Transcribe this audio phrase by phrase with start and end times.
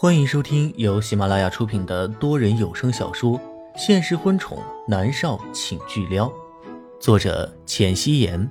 [0.00, 3.36] 欢迎收听由喜马拉雅出品的多人有声小说
[3.76, 6.28] 《现实婚宠男少请巨撩》，
[7.00, 8.48] 作者：浅汐颜，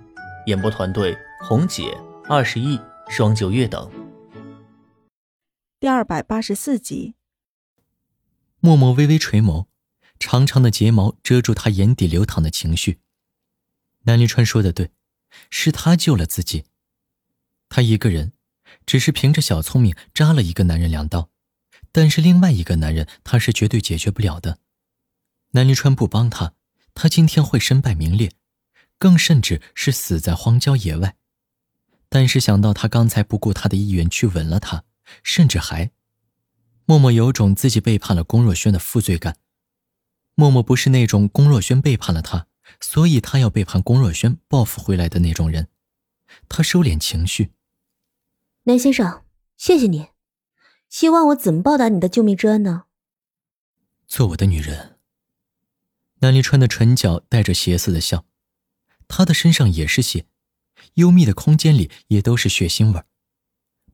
[0.47, 1.97] 演播团队：红姐、
[2.27, 3.89] 二十亿、双九月等。
[5.79, 7.15] 第二百八十四集。
[8.59, 9.67] 默默微微垂眸，
[10.19, 12.99] 长长的睫毛遮住他眼底流淌的情绪。
[14.03, 14.91] 南离川说的对，
[15.49, 16.65] 是他救了自己。
[17.69, 18.33] 他一个人，
[18.85, 21.29] 只是凭着小聪明扎了一个男人两刀。
[21.97, 24.59] 但是另外一个男人，他是绝对解决不了的。
[25.53, 26.53] 南离川不帮他，
[26.93, 28.33] 他今天会身败名裂，
[28.99, 31.15] 更甚至是死在荒郊野外。
[32.07, 34.83] 但是想到他刚才不顾他的意愿去吻了他，
[35.23, 35.89] 甚至还……
[36.85, 39.37] 默默有种自己背叛了龚若轩的负罪感。
[40.35, 42.45] 默默不是那种龚若轩背叛了他，
[42.79, 45.69] 所以他要背叛龚若轩报复回来的那种人。
[46.47, 47.53] 他收敛情绪，
[48.65, 49.23] 南先生，
[49.57, 50.09] 谢谢你。
[50.89, 52.85] 希望我怎么报答你的救命之恩呢？
[54.07, 54.97] 做我的女人。
[56.19, 58.25] 南离川的唇角带着邪色的笑，
[59.07, 60.25] 他的身上也是血，
[60.95, 63.03] 幽密的空间里也都是血腥味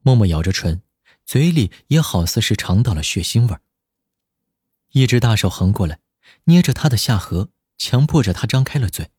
[0.02, 0.82] 默默咬着唇，
[1.26, 3.58] 嘴里也好似是尝到了血腥味
[4.92, 6.00] 一只大手横过来，
[6.46, 9.10] 捏着他的下颌，强迫着他张开了嘴，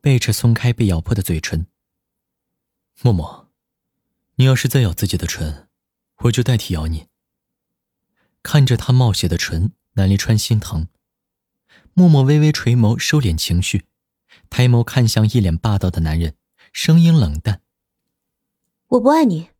[0.00, 1.66] 贝齿松开被咬破的嘴唇。
[3.02, 3.48] 默默，
[4.34, 5.67] 你要是再咬自己的唇。
[6.24, 7.08] 我就代替咬你。
[8.42, 10.88] 看着他冒血的唇，南离川心疼。
[11.92, 13.86] 默默微微垂眸，收敛情绪，
[14.48, 16.36] 抬眸看向一脸霸道的男人，
[16.72, 17.62] 声音冷淡
[18.88, 19.50] ：“我不爱你。”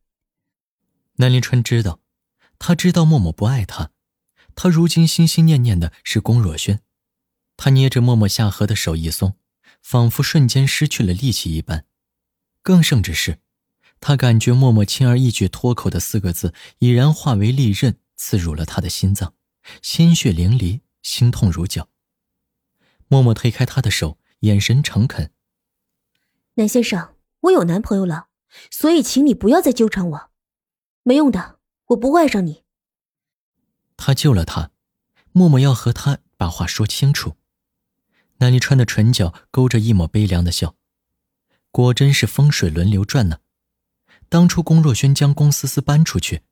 [1.17, 1.99] 南离川知道，
[2.57, 3.91] 他知道默默不爱他。
[4.55, 6.81] 他如今心心念念的是龚若轩。
[7.57, 9.37] 他捏着默默下颌的手一松，
[9.81, 11.85] 仿佛瞬间失去了力气一般。
[12.61, 13.39] 更甚之是。
[14.01, 19.33] 他感觉默默轻而易举脱口的四个字，已然化为利刃，刺入了他的心脏，
[19.81, 21.89] 鲜血淋漓，心痛如绞。
[23.07, 25.31] 默默推开他的手，眼神诚恳
[26.55, 28.27] ：“南先生，我有男朋友了，
[28.71, 30.29] 所以请你不要再纠缠我，
[31.03, 32.63] 没用的，我不会爱上你。”
[33.97, 34.71] 他救了他，
[35.33, 37.35] 默默要和他把话说清楚。
[38.37, 40.75] 南离川的唇角勾着一抹悲凉的笑，
[41.71, 43.39] 果真是风水轮流转呢。
[44.29, 46.43] 当初龚若轩将龚思思搬出去，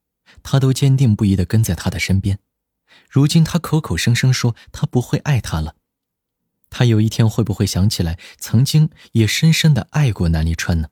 [0.43, 2.39] 他都坚定不移的跟在他的身边。
[3.09, 5.75] 如今他口口声声说他不会爱他了，
[6.69, 10.89] 他有一天会不会想起来曾经也深深的爱过南离川呢？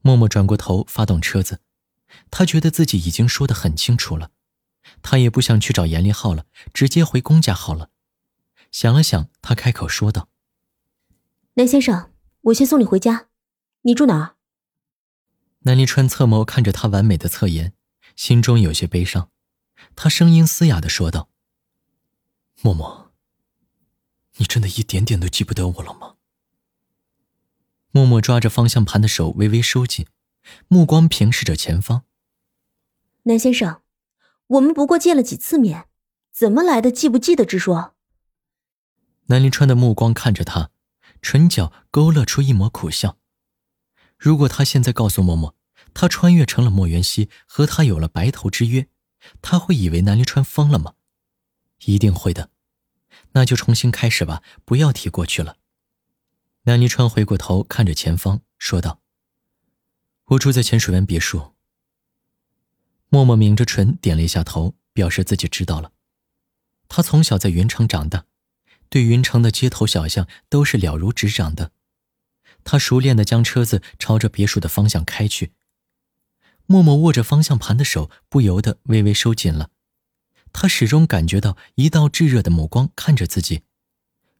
[0.00, 1.60] 默默转过头，发动车子，
[2.30, 4.30] 他觉得自己已经说的很清楚了，
[5.02, 7.90] 他也不想去找严立浩了，直接回龚家好了。
[8.70, 10.28] 想了想，他开口说道
[11.54, 12.12] ：“南先生，
[12.42, 13.28] 我先送你回家，
[13.82, 14.33] 你住哪儿？”
[15.66, 17.72] 南离川侧眸看着他完美的侧颜，
[18.16, 19.30] 心中有些悲伤。
[19.96, 21.30] 他声音嘶哑的说道
[22.60, 23.12] ：“默默，
[24.36, 26.16] 你真的一点点都记不得我了吗？”
[27.92, 30.06] 默默抓着方向盘的手微微收紧，
[30.68, 32.04] 目光平视着前方。
[33.22, 33.80] 南先生，
[34.48, 35.86] 我们不过见了几次面，
[36.30, 37.94] 怎么来的记不记得之说？
[39.26, 40.70] 南离川的目光看着他，
[41.22, 43.16] 唇角勾勒出一抹苦笑。
[44.16, 45.54] 如果他现在告诉默默，
[45.92, 48.88] 他穿越成了莫元熙，和他有了白头之约，
[49.42, 50.94] 他会以为南离川疯了吗？
[51.84, 52.50] 一定会的。
[53.32, 55.56] 那就重新开始吧，不要提过去了。
[56.62, 59.00] 南离川回过头看着前方，说道
[60.26, 61.54] ：“我住在浅水湾别墅。”
[63.10, 65.92] 默默抿着唇点了一下头，表示自己知道了。
[66.88, 68.24] 他从小在云城长大，
[68.88, 71.72] 对云城的街头小巷都是了如指掌的。
[72.64, 75.52] 他熟练的将车子朝着别墅的方向开去。
[76.66, 79.70] 默默握着方向盘的手不由得微微收紧了，
[80.52, 83.64] 他始终感觉到一道炙热的目光看着自己，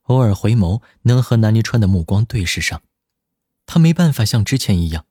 [0.05, 2.83] 偶尔回眸能和南离川的目光对视上，
[3.67, 5.05] 他没办法像之前一样，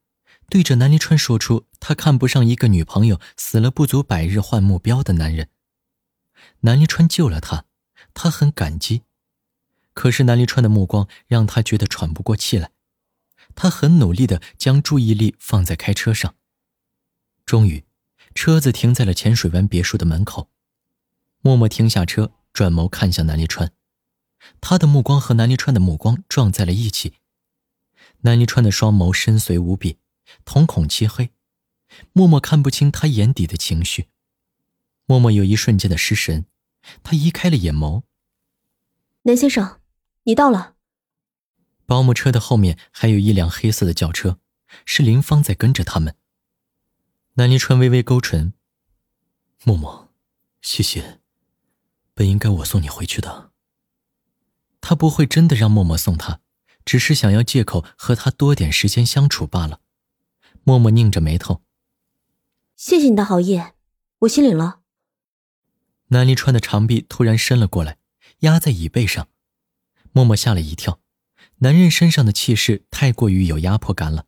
[0.49, 5.49] 对着南离川说出他看不上一个女朋友死了不足百日换目标的男人。
[6.61, 7.65] 南离川救了他，
[8.15, 9.03] 他很感激，
[9.93, 12.71] 可是南离川的目光让他觉得喘不过气来。
[13.55, 16.35] 他很努力的将注意力放在开车上。
[17.45, 17.83] 终于，
[18.33, 20.49] 车子停在了浅水湾别墅的门口。
[21.41, 23.71] 默默停下车，转眸看向南离川，
[24.61, 27.15] 他的目光和南离川的目光撞在了一起。
[28.21, 29.97] 南离川的双眸深邃无比，
[30.45, 31.31] 瞳孔漆黑，
[32.13, 34.07] 默默看不清他眼底的情绪。
[35.05, 36.45] 默默有一瞬间的失神，
[37.03, 38.03] 他移开了眼眸。
[39.23, 39.81] 南先生，
[40.23, 40.75] 你到了。
[41.85, 44.39] 保姆车的后面还有一辆黑色的轿车，
[44.85, 46.15] 是林芳在跟着他们。
[47.33, 48.53] 南离川微微勾唇
[49.65, 50.13] ：“默默，
[50.61, 51.19] 谢谢。
[52.13, 53.51] 本应该我送你回去的。
[54.81, 56.41] 他不会真的让默默送他，
[56.85, 59.81] 只是想要借口和他多点时间相处罢了。
[60.63, 61.61] 默默拧着眉头。
[62.75, 63.61] 谢谢你的好意，
[64.19, 64.81] 我心领了。
[66.07, 67.97] 南离川的长臂突然伸了过来，
[68.39, 69.27] 压在椅背上。
[70.11, 70.99] 默默吓了一跳，
[71.63, 74.25] 男人身上的气势太过于有压迫感了，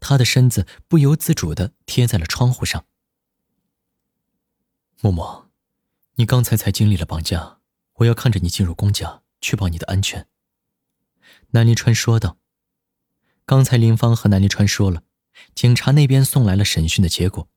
[0.00, 2.86] 他的身子不由自主的贴在了窗户上。
[5.02, 5.50] 默默，
[6.14, 7.58] 你刚才才经历了绑架，
[7.96, 10.26] 我要看着你进入公家，确保你的安全。
[11.50, 12.38] 南离川说道。
[13.44, 15.02] 刚才林芳和南离川说了，
[15.54, 17.50] 警察那边送来了审讯的结果，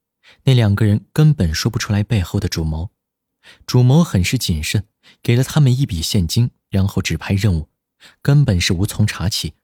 [0.43, 2.91] 那两个人根本说不出来背后的主谋。
[3.65, 4.87] 主谋很是谨慎，
[5.23, 7.69] 给了他们一笔现金，然后指派任务，
[8.21, 9.55] 根本是无从查起。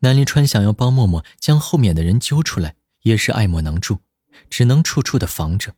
[0.00, 4.00] 南临川想要帮默默将后面的人揪出来，也是爱莫能助，
[4.48, 5.74] 只能处处的防着。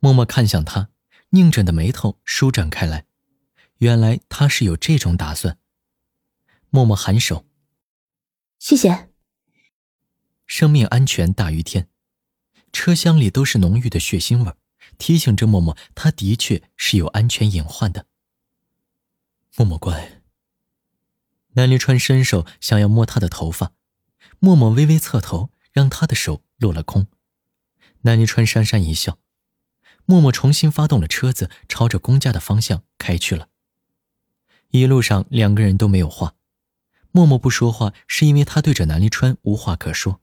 [0.00, 0.90] 默默看向他，
[1.30, 3.06] 拧着的眉头舒展开来，
[3.78, 5.58] 原来他是有这种打算。
[6.68, 7.46] 默默颔首，
[8.58, 9.08] 谢谢。
[10.46, 11.88] 生命安全大于天，
[12.72, 14.52] 车厢里都是浓郁的血腥味。
[14.98, 18.06] 提醒着默默，他的确是有安全隐患的。
[19.56, 20.15] 默默乖。
[21.56, 23.72] 南离川伸手想要摸他的头发，
[24.38, 27.06] 默默微微侧头，让他的手落了空。
[28.02, 29.18] 南离川讪讪一笑，
[30.04, 33.48] 默默重新发动了车子，朝着公家的方向开去了。
[34.68, 36.34] 一路上两个人都没有话，
[37.10, 40.20] 默默不说话是因为他对着南离川无话可说。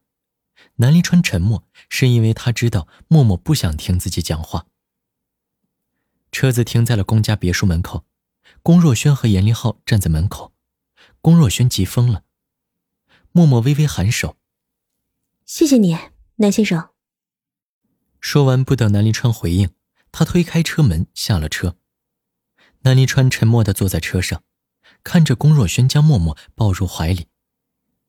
[0.76, 4.68] 南离川沉默，是因为他知道默默不想听自己讲话。
[6.32, 8.06] 车子停在了龚家别墅门口，
[8.62, 10.53] 龚若轩和严立浩站在门口。
[11.24, 12.26] 龚若轩急疯了，
[13.32, 14.36] 默默微微颔首
[15.48, 15.98] ：“谢谢你，
[16.36, 16.90] 南先生。”
[18.20, 19.74] 说完，不等南临川回应，
[20.12, 21.78] 他推开车门下了车。
[22.82, 24.44] 南临川沉默的坐在车上，
[25.02, 27.30] 看着龚若轩将默默抱入怀里，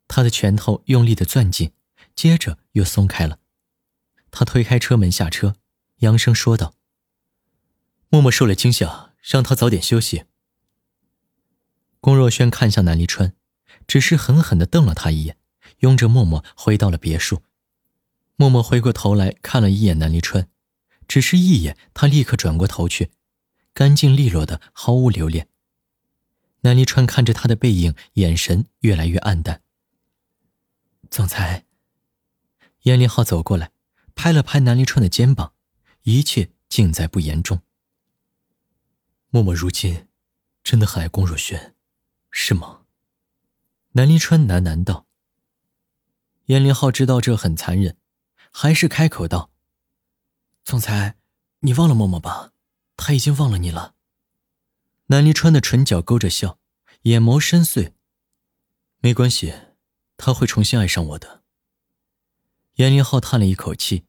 [0.09, 1.73] 他的拳头用力的攥紧。
[2.17, 3.39] 接着又松开了，
[4.33, 5.55] 他推开车门下车，
[5.99, 6.75] 扬声说道
[8.11, 10.25] ：“默默受了惊吓，让他早点休息。”
[12.05, 13.33] 龚若轩看向南离川，
[13.87, 15.39] 只是狠狠的瞪了他一眼，
[15.79, 17.41] 拥着默默回到了别墅。
[18.37, 20.51] 默默回过头来看了一眼南离川，
[21.09, 23.11] 只是一眼，他立刻转过头去，
[23.73, 25.49] 干净利落的，毫无留恋。
[26.61, 29.63] 南离川看着他的背影，眼神越来越暗淡。
[31.09, 31.65] 总裁。
[32.83, 33.71] 严立浩走过来，
[34.15, 35.55] 拍了拍南离川的肩膀，
[36.03, 37.63] 一切尽在不言中。
[39.31, 40.07] 默默如今
[40.63, 41.74] 真的很爱龚若轩，
[42.37, 42.81] 是吗？
[43.93, 45.07] 南临川喃喃道。
[46.47, 47.97] 严立浩知道这很残忍，
[48.51, 49.53] 还是开口道
[50.65, 51.17] ：“总裁，
[51.61, 52.51] 你忘了默默吧？
[52.97, 53.95] 他已经忘了你了。”
[55.07, 56.59] 南临川的唇角勾着笑，
[57.03, 57.93] 眼眸深邃。
[58.99, 59.55] 没关系，
[60.17, 61.45] 他会重新爱上我的。
[62.75, 64.07] 严林浩叹了一口气。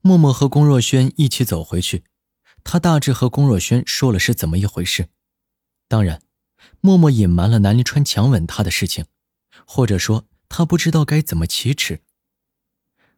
[0.00, 2.04] 默默和龚若轩一起走回去，
[2.62, 5.08] 他大致和龚若轩说了是怎么一回事。
[5.90, 6.22] 当然，
[6.80, 9.06] 默默隐瞒了南临川强吻他的事情，
[9.66, 12.04] 或者说他不知道该怎么启齿。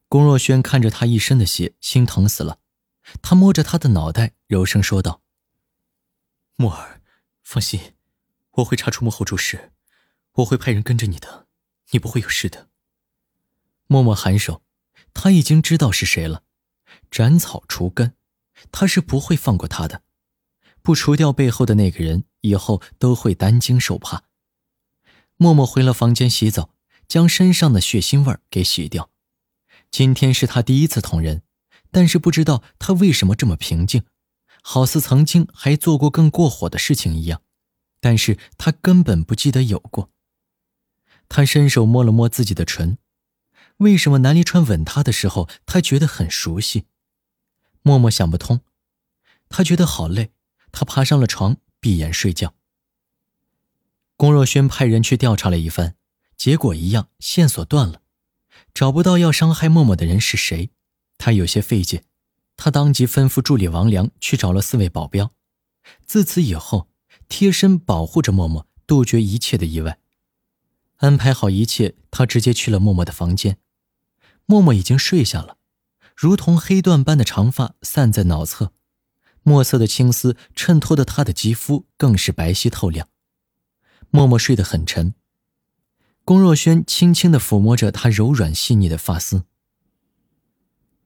[0.09, 2.61] 龚若轩看着他一身的血，心疼死了。
[3.21, 5.21] 他摸着他的脑袋，柔声说道
[6.57, 7.03] ：“默儿，
[7.43, 7.93] 放心，
[8.53, 9.73] 我会查出幕后主使，
[10.37, 11.47] 我会派人跟着你的，
[11.91, 12.71] 你不会有事的。”
[13.87, 14.63] 默默颔首，
[15.13, 16.45] 他已经知道是谁了。
[17.11, 18.15] 斩草除根，
[18.71, 20.03] 他是不会放过他的。
[20.83, 24.25] 不除掉背后的那个人，以后都会担惊受怕。
[25.37, 26.75] 默默回了房间洗澡，
[27.09, 29.11] 将身上的血腥味给洗掉。
[29.91, 31.43] 今天是他第一次捅人，
[31.91, 34.05] 但是不知道他为什么这么平静，
[34.63, 37.43] 好似曾经还做过更过火的事情一样。
[38.01, 40.11] 但是他根本不记得有过。
[41.29, 42.99] 他伸手摸了摸自己的唇。
[43.79, 46.87] 为什么南离川吻他的时候，他觉得很熟悉？
[47.83, 48.61] 默默想不通，
[49.49, 50.33] 他觉得好累，
[50.73, 52.55] 他爬上了床，闭眼睡觉。
[54.17, 55.95] 龚若轩派人去调查了一番，
[56.37, 58.03] 结果一样，线索断了，
[58.75, 60.71] 找不到要伤害默默的人是谁。
[61.19, 62.05] 他有些费解，
[62.57, 65.33] 他当即吩咐助理王良去找了四位保镖，
[66.05, 66.89] 自此以后，
[67.29, 69.99] 贴身保护着默默，杜绝一切的意外。
[70.97, 73.59] 安排好一切，他直接去了默默的房间。
[74.47, 75.57] 默默已经睡下了，
[76.17, 78.73] 如同黑缎般的长发散在脑侧，
[79.43, 83.09] 墨色的青丝衬托的她的肌肤更是白皙透亮。
[84.11, 85.15] 默默睡得很沉。
[86.25, 89.45] 龚若轩轻轻的抚摸着她柔软细腻的发丝。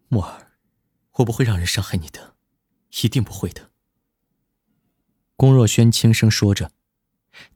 [0.09, 0.53] 默儿，
[1.13, 2.35] 我不会让人伤害你的，
[3.03, 3.71] 一定不会的。”
[5.37, 6.73] 龚若轩轻声说着，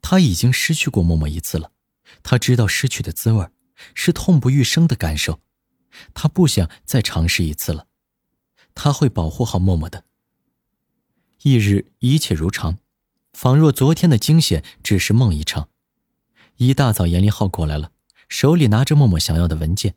[0.02, 1.72] 他已经失去过默默一次了，
[2.22, 3.48] 他知道失去的滋味
[3.94, 5.40] 是痛不欲生的感受，
[6.12, 7.86] 他不想再尝试一次了，
[8.74, 10.04] 他会保护好默默的。
[11.42, 12.76] 翌日一切如常，
[13.32, 15.68] 仿若昨天的惊险只是梦一场。
[16.56, 17.92] 一大早，严立浩过来了，
[18.28, 19.94] 手里拿着默默想要的文件。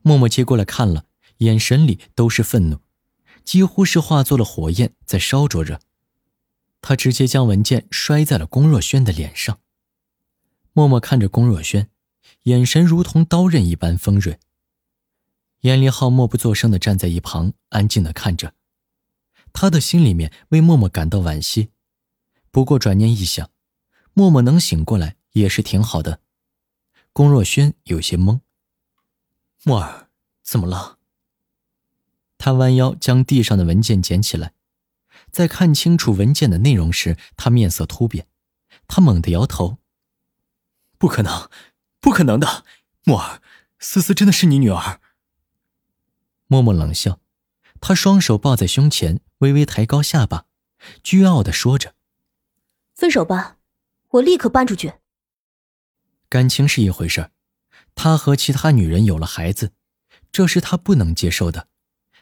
[0.00, 1.04] 默默接过来看了，
[1.38, 2.80] 眼神里都是愤怒，
[3.44, 5.80] 几乎是化作了火焰在烧灼着。
[6.80, 9.58] 他直接将文件摔在了龚若轩的脸上。
[10.72, 11.90] 默默看着龚若轩，
[12.44, 14.38] 眼神如同刀刃一般锋锐。
[15.60, 18.54] 严立浩默不作声的站在一旁，安静的看着。
[19.58, 21.70] 他的心里面为默默感到惋惜，
[22.50, 23.50] 不过转念一想，
[24.12, 26.20] 默默能醒过来也是挺好的。
[27.14, 28.40] 龚若轩有些懵。
[29.64, 30.10] 默儿，
[30.42, 30.98] 怎么了？
[32.36, 34.52] 他弯腰将地上的文件捡起来，
[35.30, 38.28] 在看清楚文件的内容时，他面色突变，
[38.86, 39.78] 他猛地摇头
[40.98, 41.48] ：“不可能，
[41.98, 42.66] 不可能的，
[43.04, 43.40] 默儿，
[43.78, 45.00] 思思真的是你女儿。”
[46.46, 47.20] 默默冷笑。
[47.80, 50.46] 他双手抱在胸前，微微抬高下巴，
[51.02, 51.94] 倨傲的说着
[52.94, 53.58] ：“分手吧，
[54.08, 54.94] 我立刻搬出去。”
[56.28, 57.30] 感情是一回事
[57.94, 59.72] 他和其他女人有了孩子，
[60.32, 61.68] 这是他不能接受的，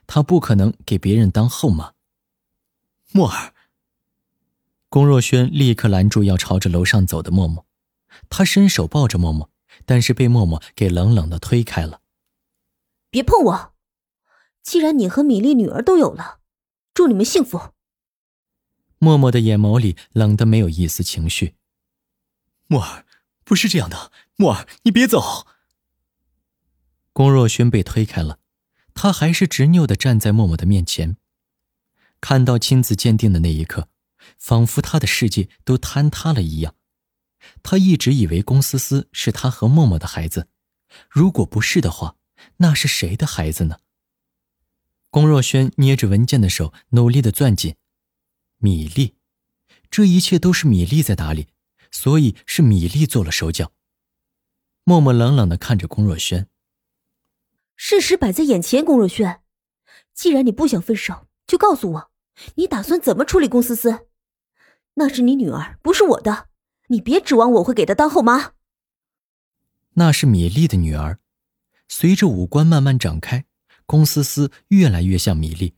[0.07, 1.95] 他不可能给别人当后妈。
[3.13, 3.55] 默儿，
[4.89, 7.67] 龚若轩立刻拦住要朝着楼上走的默默，
[8.29, 9.51] 他伸手抱着默默，
[9.85, 12.01] 但是被默默给冷冷的推开了。
[13.11, 13.75] 别碰我！
[14.63, 16.41] 既然你和米粒女儿都有了，
[16.95, 17.73] 祝你们幸福。
[18.99, 21.57] 默默的眼眸里冷的没有一丝情绪。
[22.69, 23.05] 默儿，
[23.43, 25.47] 不是这样的，默儿，你别走。
[27.13, 28.39] 龚若轩被推开了，
[28.95, 31.17] 他还是执拗的站在默默的面前。
[32.21, 33.89] 看到亲子鉴定的那一刻，
[34.39, 36.75] 仿佛他的世界都坍塌了一样。
[37.63, 40.49] 他一直以为龚思思是他和默默的孩子，
[41.11, 42.17] 如果不是的话，
[42.57, 43.81] 那是谁的孩子呢？
[45.15, 47.77] 龚若轩捏着文件的手努力的攥紧，
[48.59, 49.15] 米粒，
[49.89, 51.47] 这一切都是米粒在打理，
[51.93, 53.71] 所以是米粒做了手脚。
[54.83, 56.49] 默默冷冷的看着龚若轩。
[57.77, 59.41] 事实摆在眼前，龚若轩，
[60.13, 62.11] 既然你不想分手，就告诉我，
[62.57, 64.09] 你打算怎么处理龚思思？
[64.95, 66.49] 那是你女儿，不是我的，
[66.89, 68.55] 你别指望我会给她当后妈。
[69.93, 71.21] 那是米粒的女儿，
[71.87, 73.45] 随着五官慢慢展开。
[73.87, 75.75] 龚思思越来越像米粒，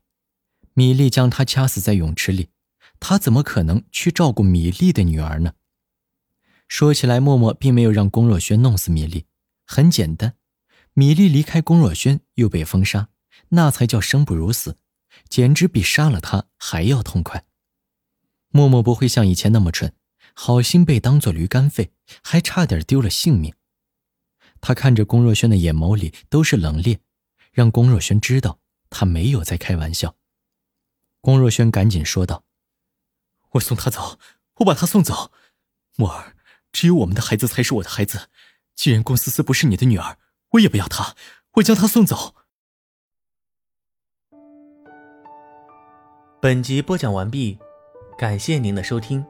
[0.75, 2.51] 米粒将她掐死在泳池里，
[3.01, 5.55] 他怎么可能去照顾米粒的女儿呢？
[6.69, 9.27] 说起来，默默并没有让龚若轩弄死米粒，
[9.67, 10.35] 很简单，
[10.95, 13.09] 米粒离开龚若轩又被封杀，
[13.51, 14.79] 那才叫生不如死，
[15.29, 17.45] 简直比杀了他还要痛快。
[18.49, 19.93] 默默不会像以前那么蠢，
[20.35, 23.55] 好心被当做驴肝肺，还差点丢了性命。
[24.61, 26.99] 他看着龚若轩的眼眸里都是冷冽。
[27.57, 28.59] 让龚若轩知道
[28.91, 30.15] 他没有在开玩笑。
[31.23, 32.45] 龚若轩赶紧说道
[33.53, 34.19] ：“我送他走，
[34.57, 35.33] 我把他送走。
[35.97, 36.37] 墨儿，
[36.71, 38.29] 只有我们的孩子才是我的孩子。
[38.75, 40.19] 既然龚思思不是你的女儿，
[40.51, 41.17] 我也不要她，
[41.53, 42.35] 我将她送走。”
[46.43, 47.59] 本集播讲完毕，
[48.19, 49.25] 感谢您的收听。